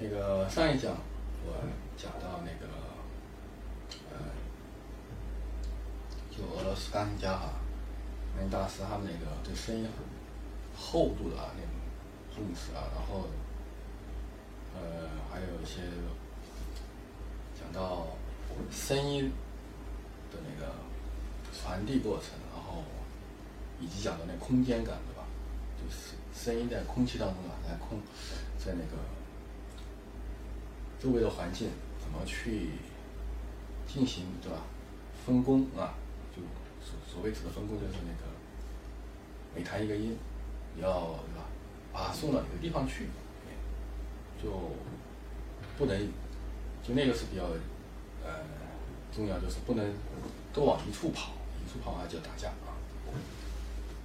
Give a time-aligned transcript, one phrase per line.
[0.00, 0.96] 那个上一讲
[1.44, 1.54] 我
[1.96, 2.72] 讲到那个，
[4.12, 4.18] 呃，
[6.30, 7.54] 就俄罗斯钢琴家哈，
[8.36, 9.88] 那大师他们那个对声音
[10.76, 11.72] 厚度的啊那种
[12.32, 13.26] 重视啊，然后，
[14.74, 15.82] 呃，还有一些
[17.58, 18.06] 讲到
[18.70, 19.32] 声音
[20.30, 20.72] 的那个
[21.52, 22.84] 传递过程，然后
[23.80, 25.26] 以及讲到那空间感，对吧？
[25.76, 27.98] 就是声音在空气当中啊，在空，
[28.58, 29.02] 在那个
[31.00, 31.70] 周围的环境
[32.00, 32.70] 怎么去
[33.86, 34.58] 进行，对吧？
[35.24, 35.94] 分工啊，
[36.34, 36.42] 就
[36.84, 38.30] 所所谓指的分工就是那个
[39.54, 40.16] 每弹一个音，
[40.74, 41.46] 你要对吧？
[41.92, 43.08] 把它送到哪个地方去，
[44.42, 44.50] 就
[45.76, 45.98] 不能
[46.82, 47.44] 就那个是比较
[48.24, 48.44] 呃
[49.14, 49.94] 重要，就是不能
[50.52, 51.32] 都往一处跑，
[51.64, 52.74] 一处跑啊就打架啊。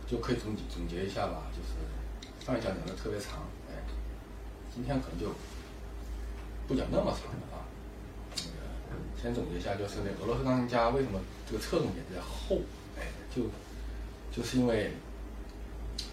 [0.05, 3.81] 就可以总总结一下吧，就是上一讲讲的特别长，哎，
[4.73, 5.27] 今天可能就
[6.67, 7.65] 不讲那么长的啊。
[8.35, 12.61] 那个先总结一下，就是那俄罗斯钢琴家为什么这个侧重点比较厚，
[12.97, 13.43] 哎，就
[14.31, 14.91] 就是因为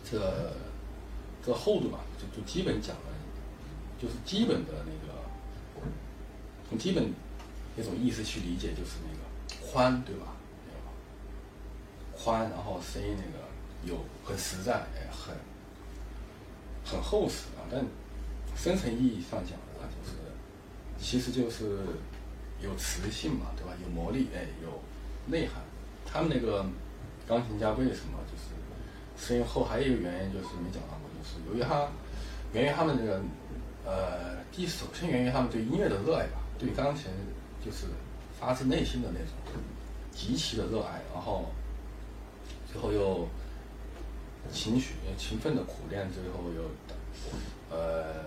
[0.05, 0.53] 这
[1.45, 3.03] 这厚度嘛，就就基本讲了，
[4.01, 5.15] 就是基本的那个
[6.69, 7.13] 从基本
[7.77, 10.27] 那种意思去理解，就是那个宽，对吧？
[12.17, 13.51] 宽，然后声音那个。
[13.83, 15.35] 有很实在，哎，很
[16.85, 17.65] 很厚实啊。
[17.71, 17.83] 但
[18.55, 20.19] 深层意义上讲的话，就是
[21.01, 21.79] 其实就是
[22.61, 23.73] 有磁性嘛，对吧？
[23.83, 24.81] 有魔力，哎，有
[25.27, 25.63] 内涵。
[26.05, 26.65] 他们那个
[27.27, 29.65] 钢琴家为什么就是声音厚？
[29.65, 31.89] 还有一个原因就是没讲到过，就是由于他
[32.53, 33.21] 源于他们这个
[33.85, 37.07] 呃，第首先源于他们对音乐的热爱吧，对钢琴
[37.65, 37.87] 就是
[38.39, 39.63] 发自内心的那种
[40.13, 41.47] 极其的热爱，然后
[42.71, 43.27] 最后又。
[44.51, 46.63] 勤学勤奋的苦练，最后又，
[47.71, 48.25] 呃，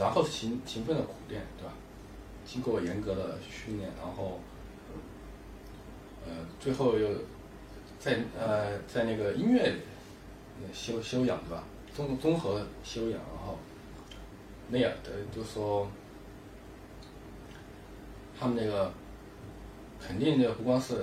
[0.00, 1.72] 然后是勤勤奋的苦练，对吧？
[2.44, 4.40] 经过严格的训练，然后，
[6.26, 7.08] 呃，最后又
[7.98, 9.74] 在呃在那个音乐
[10.72, 11.64] 修修养，对吧？
[11.94, 13.58] 综综合修养，然后
[14.68, 15.88] 那样的就说，
[18.38, 18.92] 他们那个
[20.00, 20.94] 肯定就不光是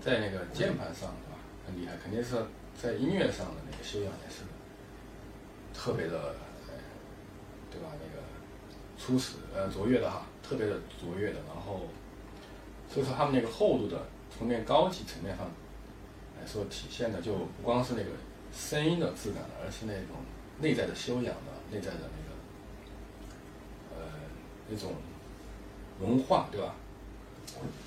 [0.00, 1.38] 在那个键盘上，对吧？
[1.66, 2.36] 很厉害，肯定是。
[2.78, 4.42] 在音乐上的那个修养也是
[5.72, 6.34] 特别的，
[7.76, 7.90] 对吧？
[8.00, 8.22] 那个
[8.98, 11.40] 初始呃卓越的哈，特别的卓越的。
[11.46, 11.82] 然后，
[12.92, 15.46] 所以说他们那个厚度的，从那高级层面上
[16.40, 18.10] 来说体现的，就不光是那个
[18.56, 20.16] 声音的质感，而是那种
[20.60, 24.06] 内在的修养的、内在的那个呃
[24.70, 24.94] 那种
[26.00, 26.74] 文化，对吧？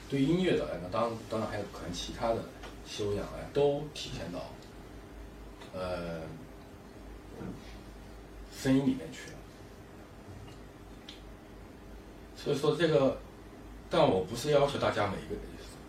[0.10, 2.44] 对音乐的，那当当然还有可能其他的
[2.86, 4.40] 修养哎，都体现到。
[5.72, 6.22] 呃，
[8.52, 9.38] 声音里面去了，
[12.42, 13.18] 所以说这个，
[13.90, 15.36] 但我不是要求大家每一个，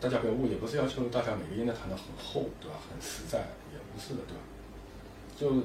[0.01, 2.77] 大家不要误解，不是要求大家每个音都弹得很厚，对吧？
[2.91, 3.39] 很实在，
[3.73, 4.43] 也不是的，对吧？
[5.39, 5.63] 就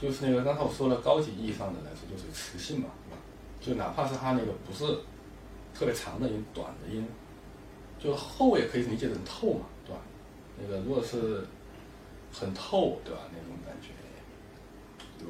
[0.00, 3.18] 就是那个刚才我说了，高级意义上的来说，就是磁性嘛，对吧？
[3.60, 4.84] 就哪怕是它那个不是
[5.74, 7.06] 特别长的音、短的音，
[7.98, 10.02] 就厚也可以理解成透嘛，对吧？
[10.60, 11.46] 那个如果是。
[12.36, 13.20] 很透，对吧？
[13.30, 13.90] 那种感觉，
[15.16, 15.26] 就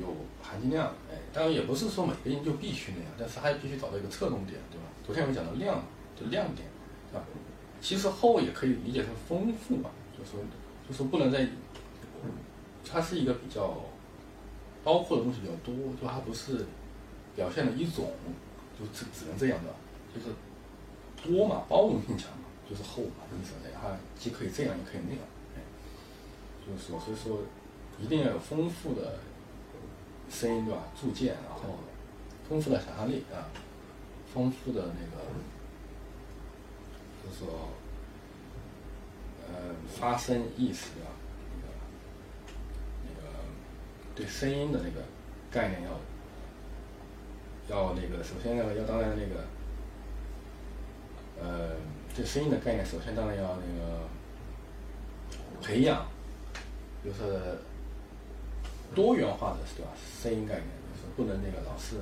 [0.00, 0.06] 有
[0.42, 4.84] 含金量，哎，当然也不是说每个音就必须那样，但是还必须找到一个侧重点，对吧？
[5.04, 5.82] 昨天我们讲的亮，
[6.18, 6.66] 就亮点，
[7.10, 7.24] 对吧？
[7.80, 10.40] 其实厚也可以理解成丰富嘛，就说
[10.88, 11.46] 就说不能在，
[12.88, 13.76] 它是一个比较
[14.84, 16.64] 包括的东西比较多，就它不是
[17.34, 18.12] 表现的一种，
[18.78, 19.70] 就只只能这样的，
[20.14, 20.34] 就是
[21.22, 25.20] 多嘛，包容性强嘛，就是厚嘛，意思它既可以这样，也可以那样。
[26.64, 27.40] 就是说所以说，
[28.00, 29.18] 一定要有丰富的
[30.32, 30.82] 声音对吧？
[30.98, 31.60] 铸剑，然后
[32.48, 33.46] 丰富的想象力啊，
[34.32, 35.22] 丰富的那个，
[37.22, 37.68] 就是说，
[39.46, 39.52] 呃，
[39.86, 41.12] 发声意识啊，
[41.54, 41.68] 那个
[43.04, 43.28] 那个
[44.14, 45.04] 对声音的那个
[45.50, 45.90] 概念要
[47.68, 49.44] 要那个，首先呢要当然那个，
[51.40, 51.76] 呃，
[52.16, 54.00] 对声音的概念，首先当然要那个
[55.60, 56.06] 培养。
[57.04, 57.58] 就是
[58.94, 59.90] 多元化的，对吧？
[60.22, 61.96] 声音概念就是不能那个老是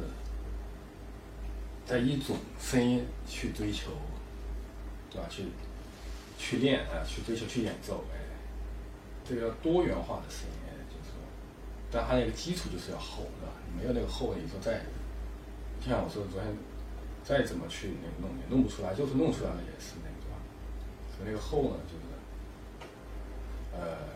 [1.87, 3.91] 在一种声音去追求，
[5.11, 5.27] 对吧？
[5.29, 5.45] 去
[6.39, 8.19] 去练啊，去追求去演奏，哎，
[9.25, 10.57] 这个要多元化的声音，
[10.89, 11.13] 就是，
[11.91, 13.53] 但它那个基础就是要厚，对吧？
[13.77, 14.81] 没有那个厚，你说再，
[15.81, 16.53] 就像我说昨天，
[17.25, 20.37] 再怎么去那个弄也弄不出来，就是弄出来了也是那个，对吧？
[21.17, 22.05] 所以那个厚呢，就是，
[23.77, 24.11] 呃。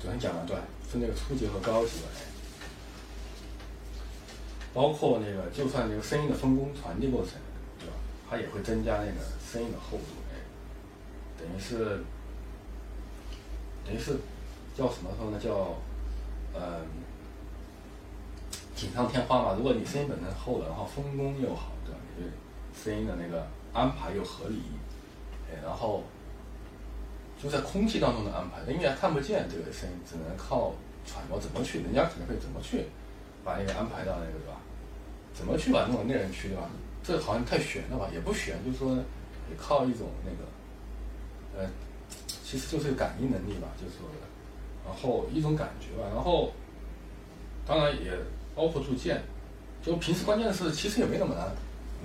[0.00, 0.56] 昨天讲了对，
[0.92, 2.06] 分那个初级和高级的。
[4.74, 7.32] 包括那个就算这个声音的分工传递过程，
[7.78, 7.94] 对吧？
[8.28, 10.40] 它也会增加那个声音的厚度，哎，
[11.38, 12.02] 等于是
[13.84, 14.16] 等于是
[14.74, 15.38] 叫什么说呢？
[15.38, 15.76] 叫
[16.54, 16.86] 嗯
[18.74, 19.54] 锦上添花嘛。
[19.58, 22.00] 如果你声音本身厚了，然后分工又好，对吧？
[22.16, 22.30] 你对
[22.74, 24.62] 声音的那个安排又合理，
[25.50, 26.04] 哎，然后。
[27.42, 30.72] 就在空气当中的安排，因为看不见这个声音，只能靠
[31.04, 32.86] 揣摩怎么去，人家可能会怎么去
[33.42, 34.60] 把那个安排到那个对吧？
[35.34, 36.70] 怎么去把那种内容去对吧？
[37.02, 38.08] 这好像太玄了吧？
[38.14, 41.70] 也不玄，就是说也靠一种那个，呃，
[42.44, 44.06] 其实就是感应能力吧，就是说，
[44.86, 46.52] 然后一种感觉吧，然后
[47.66, 48.12] 当然也
[48.54, 49.20] 包括铸剑，
[49.82, 51.50] 就平时关键是其实也没那么难，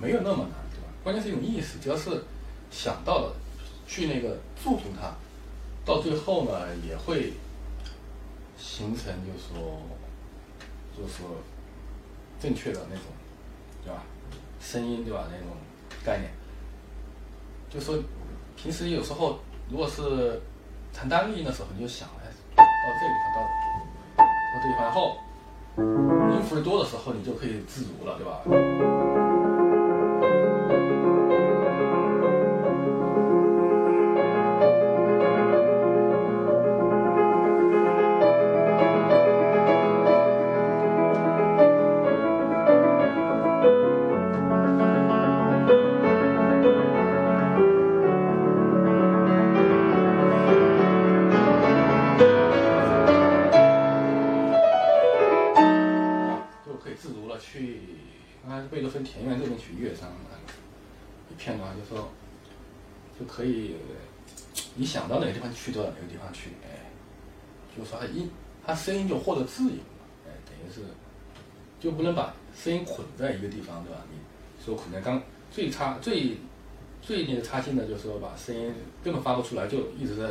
[0.02, 0.88] 没有那么难对吧？
[1.04, 2.24] 关键是一种意识，只要是
[2.72, 3.36] 想到了
[3.86, 5.14] 去那个注重它。
[5.88, 7.32] 到最后呢，也会
[8.58, 9.80] 形成，就是说，
[10.94, 11.14] 就是
[12.38, 13.04] 正确的那种，
[13.82, 14.02] 对吧？
[14.60, 15.24] 声音，对吧？
[15.30, 15.56] 那种
[16.04, 16.30] 概念，
[17.70, 17.98] 就说
[18.54, 19.38] 平时有时候，
[19.70, 20.38] 如果是
[20.92, 22.64] 弹单音的时候，你就想，哎，到
[23.00, 23.48] 这个地方，
[24.18, 25.16] 到到这地方，然后
[26.36, 29.27] 音符多的时候，你就可以自如了，对吧？
[63.38, 63.76] 可以，
[64.74, 66.50] 你想到哪个地方去就到哪个地方去？
[66.64, 66.90] 哎，
[67.76, 68.28] 就说他音，
[68.66, 70.04] 他声音就获得自由了。
[70.26, 70.80] 哎，等于是
[71.78, 74.02] 就不能把声音捆在一个地方，对吧？
[74.10, 74.18] 你
[74.64, 76.36] 说捆在刚最差、最
[77.00, 78.74] 最那个差劲的，就是说把声音
[79.04, 80.28] 根本发不出来，就一直在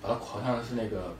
[0.00, 1.12] 把它好像是那个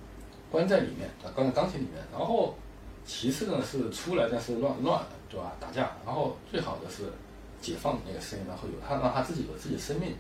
[0.51, 2.03] 关在里面，关在钢琴里面。
[2.11, 2.57] 然后
[3.05, 5.53] 其次呢是出来，但是乱乱，对吧？
[5.61, 5.93] 打架。
[6.07, 7.13] 然后最好的是
[7.61, 10.15] 解放那个声音，然后有他让他自己有自己的生命，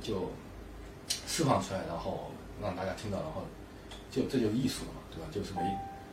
[0.00, 0.28] 就。
[1.26, 2.30] 释放出来，然后
[2.60, 3.42] 让大家听到，然后
[4.10, 5.28] 就这就艺术了嘛，对吧？
[5.32, 5.62] 就是美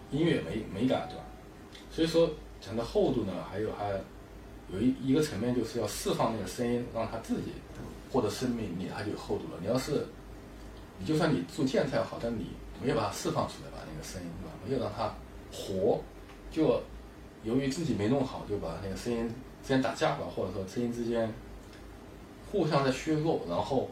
[0.10, 1.24] 音乐美美感，对吧？
[1.92, 2.30] 所以说
[2.62, 3.90] 讲的厚度呢，还有还
[4.72, 7.52] 有一一个层面，就是要释放那个声音，让它自己
[8.10, 9.60] 获得生命力，它就有厚度了。
[9.60, 10.06] 你要是
[10.98, 12.46] 你就算你做建材好，但你
[12.82, 14.54] 没有把它释放出来，把那个声音，对吧？
[14.66, 15.14] 没有让它
[15.52, 16.00] 活，
[16.50, 16.82] 就
[17.44, 19.28] 由于自己没弄好，就把那个声音
[19.62, 21.30] 之间打架吧，或者说声音之间
[22.56, 23.90] 互相在削弱，然后。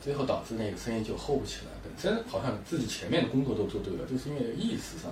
[0.00, 5.10] 最后导致那个声音就厚不起来，本身好像自己前面的工作都做对了，就是因为意识上、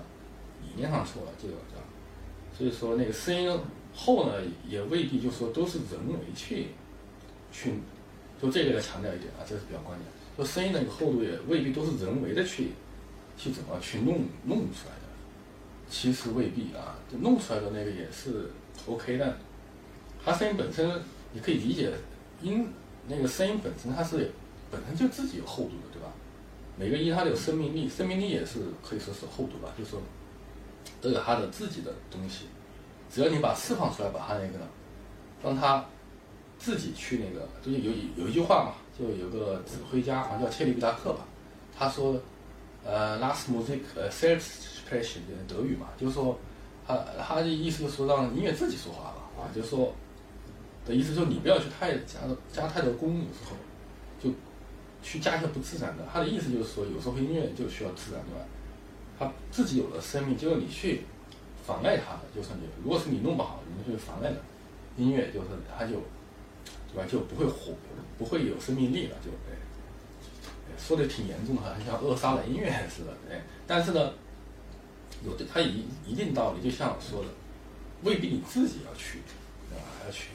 [0.62, 1.82] 理念上错了，这个对吧？
[2.56, 3.50] 所以说那个声音
[3.93, 4.34] 厚呢，
[4.67, 6.69] 也未必就说都是人为去
[7.50, 7.75] 去，
[8.40, 10.06] 就这个要强调一点啊，这是比较关键。
[10.37, 12.69] 说声音那个厚度也未必都是人为的去
[13.37, 15.08] 去怎么去弄弄出来的，
[15.90, 18.49] 其实未必啊，就弄出来的那个也是
[18.87, 19.37] OK 的。
[20.25, 20.88] 它声音本身
[21.32, 21.93] 你可以理解，
[22.42, 22.68] 音
[23.08, 24.30] 那个声音本身它是。
[24.68, 26.08] 本身就自己有厚度的，对吧？
[26.76, 30.02] 每个音它都有生命力，生命力也是可以说是厚度吧，就是说
[31.00, 32.46] 都有它的自己的东西。
[33.08, 34.58] 只要你把释放出来，把它那个
[35.40, 35.86] 让它
[36.58, 41.20] 自己去那个，就是有有一句话嘛，就有个指挥家好像叫切利比达克吧，
[41.78, 42.20] 他说，
[42.84, 46.36] 呃，last music 呃 self-expression 德语嘛，就是说
[46.84, 49.94] 他他的意思就是说让音乐自己说话了啊，就是说
[50.86, 52.20] 的意思就是你不要去太加
[52.52, 53.56] 加太多功，有时候
[54.22, 54.34] 就。
[55.02, 58.44] 去加一些不自然的，他的意思就是说，有时候音乐就需要自然，对吧？
[59.16, 61.02] 他自己有了生命，就是你去
[61.64, 64.43] 妨碍他的，就是你，如果是你弄不好，你去妨碍的，
[64.96, 66.02] 音乐就是他就，
[66.93, 67.06] 对吧？
[67.08, 67.72] 就不会火，
[68.19, 69.55] 不会有生命力了，就哎，
[70.76, 73.40] 说的挺严重的，像扼杀了音乐似的，哎。
[73.64, 74.12] 但是呢，
[75.24, 77.28] 有的他一一定道理，就像我说的，
[78.02, 79.20] 未必你自己要去，
[79.70, 79.84] 对吧？
[80.05, 80.31] 要去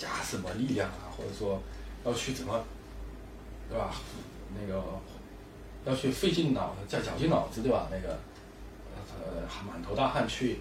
[0.00, 1.60] 加什么力量啊，或者说
[2.04, 2.64] 要去怎么。
[3.72, 3.94] 对吧？
[4.60, 4.82] 那个
[5.84, 7.86] 要去费尽脑叫绞尽脑汁，对吧？
[7.88, 8.18] 那个
[9.14, 10.58] 呃满头大汗去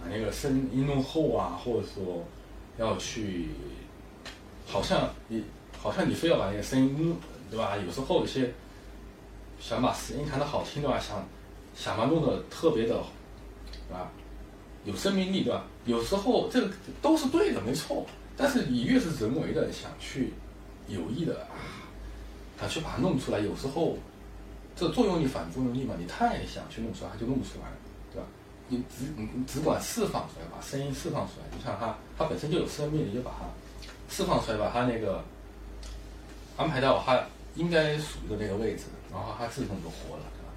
[0.00, 2.22] 把那个声音弄厚啊，或者说
[2.78, 3.48] 要去，
[4.64, 5.42] 好像你
[5.76, 7.16] 好像你非要把那个声音，
[7.50, 7.76] 对吧？
[7.76, 8.54] 有时候有些
[9.58, 11.00] 想把声音弹得好听，对吧？
[11.00, 11.26] 想
[11.74, 12.94] 想把弄得特别的，
[13.88, 14.08] 对吧？
[14.84, 15.64] 有生命力，对吧？
[15.84, 16.72] 有时候这个
[17.02, 18.06] 都是对的，没错。
[18.36, 20.32] 但是你越是人为的想去
[20.88, 21.46] 有意的。
[22.60, 23.98] 想去把它弄出来，有时候
[24.76, 27.66] 这作用力反作用力嘛，你太想去弄出来，它就弄不出来，
[28.12, 28.26] 对吧？
[28.68, 33.50] 你只你只管释放出来，把声音释放出来，就像它它本身就有生命，你就把它
[34.08, 35.24] 释放出来，把它那个
[36.56, 40.52] 安排到它应该属于的那个位置，然后它自动就活了，对吧？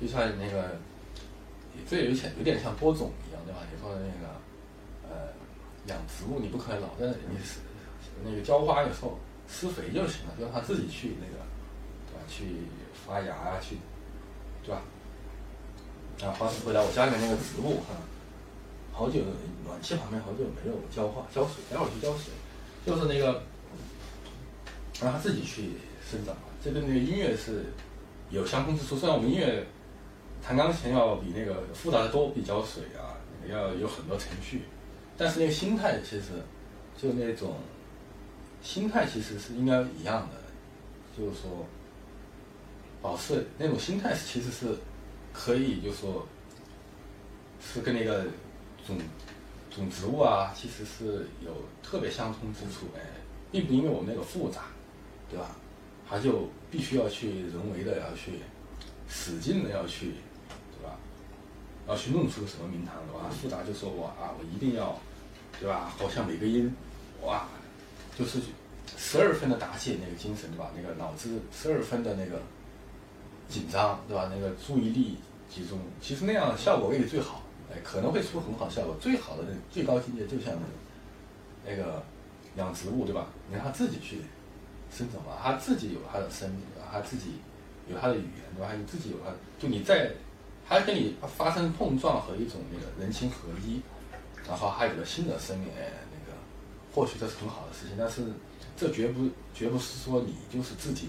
[0.00, 0.78] 就像那个，
[1.90, 3.58] 这有点有点像播种一样，对吧？
[3.72, 4.32] 你说的那个，
[5.86, 7.60] 养植物你不可能老在你是
[8.24, 11.44] 那个浇花的时候施肥就行了，就让它自己去那个，
[12.06, 12.20] 对吧？
[12.28, 12.44] 去
[13.06, 13.76] 发芽啊，去，
[14.62, 14.82] 对吧？
[16.22, 17.94] 啊，话说回来，我家里面那个植物哈，
[18.92, 19.20] 好久
[19.66, 22.32] 暖气旁边好久没有浇花浇水，待会儿去浇水，
[22.86, 23.42] 就是那个
[25.02, 25.72] 让它自己去
[26.08, 26.34] 生长。
[26.64, 27.66] 这跟那个音乐是
[28.30, 28.96] 有相通之处。
[28.96, 29.66] 虽然我们音乐
[30.42, 34.62] 弹钢琴要比那个复杂的多，比浇水啊要有很多程序，
[35.16, 36.26] 但是那个心态其实
[36.96, 37.56] 就那种
[38.62, 40.36] 心态其实是应该一样的，
[41.16, 41.66] 就是说
[43.00, 44.76] 保持那种心态其实是。
[45.36, 46.24] 可以就是说，
[47.60, 48.22] 是跟那个
[48.86, 48.96] 种
[49.68, 51.50] 种植物啊，其实是有
[51.82, 53.00] 特别相通之处哎，
[53.50, 54.66] 并不因为我们那个复杂，
[55.28, 55.56] 对吧？
[56.08, 58.34] 它就必须要去人为的要去
[59.08, 60.12] 使劲的要去，
[61.88, 63.28] 要去弄出个什么名堂，对吧？
[63.30, 64.98] 复杂就说我啊，我一定要，
[65.60, 65.92] 对吧？
[65.98, 66.74] 好像每个音，
[67.22, 67.46] 哇，
[68.18, 68.40] 就是
[68.96, 70.70] 十二分的打起那个精神，对吧？
[70.76, 72.40] 那个脑子十二分的那个。
[73.46, 74.30] 紧张，对吧？
[74.34, 75.18] 那个注意力
[75.50, 78.96] 集中，其实那样效果未必最好，哎，可能会出很好效果。
[78.98, 80.54] 最好的那最高境界，就像
[81.66, 82.02] 那个那个
[82.56, 83.26] 养植物，对吧？
[83.50, 84.22] 你让它自己去
[84.90, 86.60] 生长嘛，它自己有它的生命？
[86.90, 87.32] 它自己
[87.86, 88.72] 有它的语言，对吧？
[88.74, 90.10] 你自己有它，就你在
[90.68, 93.80] 它跟你发生碰撞和一种那个人情合一，
[94.48, 96.36] 然后还有了新的生命，哎，那个
[96.94, 98.22] 或许这是很好的事情，但是
[98.76, 101.08] 这绝不绝不是说你就是自己，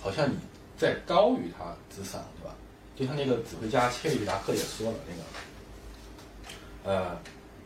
[0.00, 0.36] 好像你。
[0.78, 2.54] 在高于它之上，对吧？
[2.94, 4.98] 就像那个指挥家切里达克也说了，
[6.84, 7.20] 那个，呃，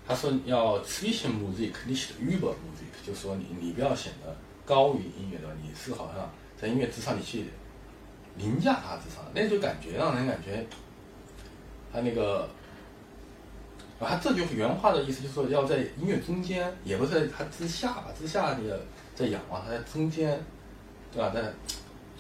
[0.09, 4.35] 他说要 zwischen Musik nicht über Musik，就说你你不要显得
[4.65, 7.45] 高于音乐的，你是好像在音乐之上，你去
[8.39, 10.67] 凌驾它之上，那就感觉让人感觉，
[11.93, 12.49] 他那个，
[14.01, 18.81] 啊，他这句原话的意思就是说要在音乐中间，也不是在它之下吧，之下那个
[19.15, 20.41] 在仰望，它在中间，
[21.13, 21.31] 对吧？
[21.35, 21.53] 在。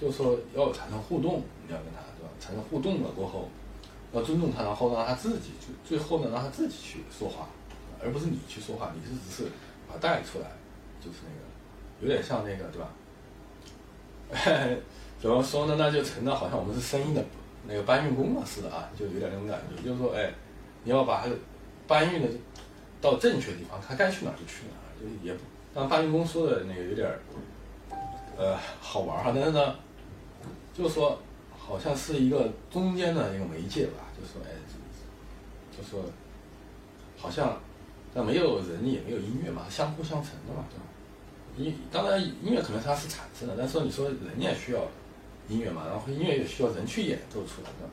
[0.00, 2.30] 就是说要产生互动，你要跟他对吧？
[2.40, 3.48] 产生互动了过后，
[4.12, 7.46] 要尊重他，然后让他自己最最后呢，让他自己去说话，
[8.02, 9.48] 而不是你去说话，你是只是
[9.86, 10.46] 把他带出来，
[11.00, 11.40] 就是那个
[12.00, 12.90] 有点像那个对吧？
[15.22, 15.76] 怎么说呢？
[15.78, 17.24] 那就成了好像我们是声音的
[17.66, 19.82] 那个搬运工嘛似的啊，就有点那种感觉。
[19.82, 20.32] 就是说，哎，
[20.84, 21.30] 你要把它
[21.86, 22.28] 搬运的
[23.00, 25.40] 到正确的地方，他该去哪儿就去哪儿，就也不
[25.74, 27.08] 当搬运工说的那个有点
[28.36, 29.76] 呃好玩哈，但是呢。
[30.74, 31.18] 就是说，
[31.54, 34.08] 好像是一个中间的一个媒介吧。
[34.16, 34.56] 就说，哎，
[35.70, 36.02] 就说，
[37.18, 37.60] 好像，
[38.14, 40.84] 那没有人也没有音乐嘛，相互相成的嘛，对吧？
[41.58, 44.80] 音当然音乐可能它是产生的，但是说你说人也需要
[45.48, 47.88] 音乐嘛，然后音乐也需要人去演奏出来的，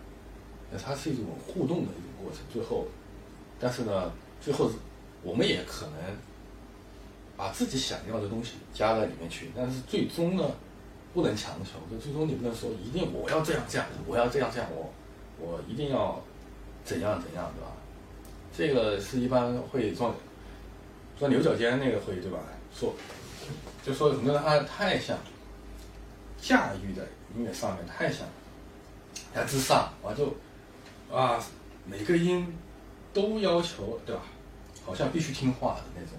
[0.71, 2.41] 那它是一种互动的一种过程。
[2.51, 2.87] 最后，
[3.59, 4.69] 但是呢，最后
[5.23, 5.95] 我们也可能
[7.35, 10.43] 把自己想要的东西加在里面去，但是最终呢？
[11.11, 14.93] 不能强求，就最终你不能说一定我要这样这样，我要这样这样，我
[15.39, 16.21] 我一定要
[16.85, 17.71] 怎样怎样，对吧？
[18.55, 20.13] 这个是一般会钻
[21.17, 22.37] 钻牛角尖那个会对吧？
[22.71, 22.93] 说
[23.83, 25.17] 就说很多人他太像
[26.41, 28.27] 驾驭的音乐上面太像
[29.34, 30.36] 在之上，我就
[31.15, 31.43] 啊
[31.86, 32.58] 每个音
[33.13, 34.22] 都要求对吧？
[34.86, 36.13] 好像必须听话的那种，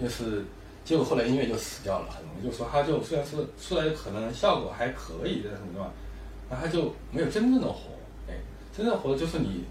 [0.00, 0.44] 就是。
[0.86, 5.90] 结果后来音乐就死掉了，很容易就说他就虽然是出来可能效果还可以，但是对吧？
[6.48, 7.90] 那他就没有真正的火，
[8.28, 8.34] 哎，
[8.72, 9.64] 真正火就是你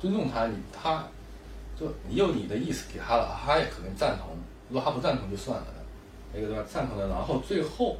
[0.00, 1.06] 尊重他，你他
[1.78, 4.36] 就你有你的意思给他了，他也可能赞同。
[4.68, 5.66] 如果他不赞同就算了，
[6.34, 6.64] 那个对吧？
[6.68, 7.96] 赞同的，然后最后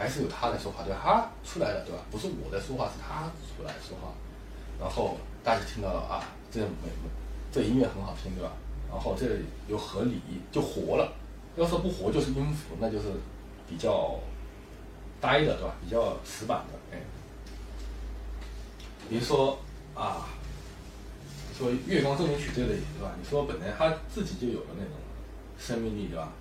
[0.00, 0.98] 还是由他在说话，对吧？
[1.04, 2.00] 他出来了，对吧？
[2.10, 4.14] 不是我在说话，是他出来说话，
[4.80, 6.88] 然后大家听到了啊，这没
[7.52, 8.52] 这音乐很好听，对吧？
[8.90, 9.26] 然后这
[9.68, 11.12] 又合理，就活了。
[11.54, 13.08] 要说不活就是音符，那就是
[13.68, 14.18] 比较
[15.20, 15.74] 呆的，对吧？
[15.84, 17.02] 比较死板的，哎。
[19.10, 19.58] 比如说
[19.94, 20.30] 啊，
[21.58, 23.12] 说《月光奏鸣曲》这类，对吧？
[23.20, 24.94] 你说本来他自己就有了那种
[25.58, 26.32] 生命力，对吧？